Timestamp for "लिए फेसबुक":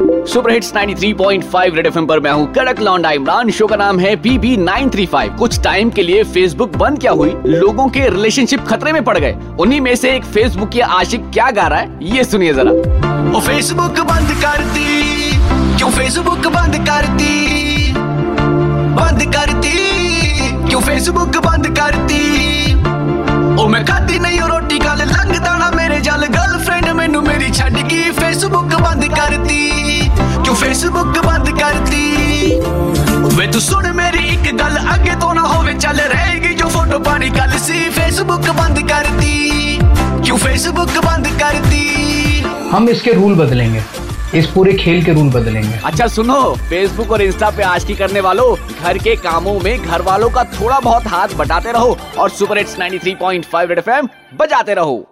6.02-6.76